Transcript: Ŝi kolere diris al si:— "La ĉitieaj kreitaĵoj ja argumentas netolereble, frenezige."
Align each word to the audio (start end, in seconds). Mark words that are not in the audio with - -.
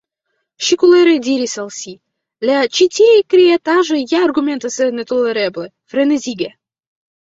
Ŝi 0.67 0.75
kolere 0.83 1.11
diris 1.27 1.51
al 1.63 1.67
si:— 1.75 1.93
"La 2.51 2.55
ĉitieaj 2.77 3.19
kreitaĵoj 3.35 3.99
ja 4.15 4.25
argumentas 4.29 4.81
netolereble, 5.01 5.69
frenezige." 5.93 6.51